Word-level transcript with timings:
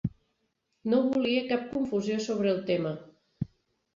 No 0.93 1.01
volia 1.09 1.43
cap 1.51 1.67
confusió 1.75 2.17
sobre 2.27 2.51
el 2.53 2.63
tema. 2.71 2.97